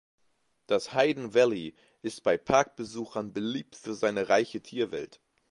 [0.65, 5.21] Das Hayden Valley ist bei Park-Besuchern beliebt für seine reiche Tierwelt.